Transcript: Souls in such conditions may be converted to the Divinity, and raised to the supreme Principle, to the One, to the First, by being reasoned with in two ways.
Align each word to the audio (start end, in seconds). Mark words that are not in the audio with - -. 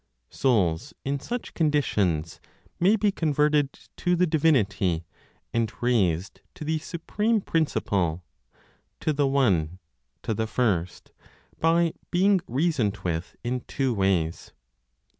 Souls 0.31 0.95
in 1.05 1.19
such 1.19 1.53
conditions 1.53 2.39
may 2.79 2.95
be 2.95 3.11
converted 3.11 3.71
to 3.97 4.15
the 4.15 4.25
Divinity, 4.25 5.05
and 5.53 5.71
raised 5.79 6.41
to 6.55 6.65
the 6.65 6.79
supreme 6.79 7.39
Principle, 7.39 8.23
to 8.99 9.13
the 9.13 9.27
One, 9.27 9.77
to 10.23 10.33
the 10.33 10.47
First, 10.47 11.11
by 11.59 11.93
being 12.09 12.41
reasoned 12.47 12.97
with 13.03 13.35
in 13.43 13.59
two 13.67 13.93
ways. 13.93 14.53